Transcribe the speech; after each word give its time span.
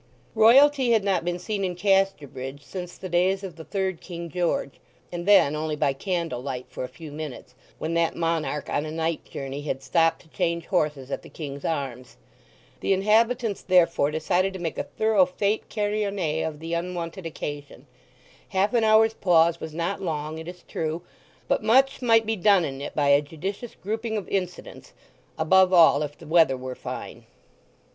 Royalty 0.33 0.89
had 0.93 1.03
not 1.03 1.23
been 1.23 1.37
seen 1.37 1.63
in 1.63 1.75
Casterbridge 1.75 2.63
since 2.63 2.97
the 2.97 3.07
days 3.07 3.43
of 3.43 3.55
the 3.55 3.63
third 3.63 4.01
King 4.01 4.31
George, 4.31 4.79
and 5.11 5.27
then 5.27 5.55
only 5.55 5.75
by 5.75 5.93
candlelight 5.93 6.65
for 6.69 6.83
a 6.83 6.87
few 6.89 7.11
minutes, 7.11 7.53
when 7.77 7.93
that 7.93 8.15
monarch, 8.15 8.67
on 8.67 8.83
a 8.83 8.89
night 8.91 9.23
journey, 9.25 9.61
had 9.61 9.83
stopped 9.83 10.23
to 10.23 10.27
change 10.29 10.65
horses 10.65 11.11
at 11.11 11.21
the 11.21 11.29
King's 11.29 11.63
Arms. 11.63 12.17
The 12.79 12.93
inhabitants 12.93 13.61
therefore 13.61 14.09
decided 14.09 14.53
to 14.53 14.59
make 14.59 14.79
a 14.79 14.85
thorough 14.97 15.27
fête 15.27 15.67
carillonée 15.69 16.47
of 16.47 16.57
the 16.57 16.73
unwonted 16.73 17.27
occasion. 17.27 17.85
Half 18.49 18.73
an 18.73 18.83
hour's 18.83 19.13
pause 19.13 19.61
was 19.61 19.71
not 19.75 20.01
long, 20.01 20.39
it 20.39 20.47
is 20.47 20.63
true; 20.67 21.03
but 21.47 21.61
much 21.63 22.01
might 22.01 22.25
be 22.25 22.35
done 22.35 22.65
in 22.65 22.81
it 22.81 22.95
by 22.95 23.09
a 23.09 23.21
judicious 23.21 23.75
grouping 23.75 24.17
of 24.17 24.27
incidents, 24.29 24.93
above 25.37 25.71
all, 25.71 26.01
if 26.01 26.17
the 26.17 26.25
weather 26.25 26.57
were 26.57 26.73
fine. 26.73 27.27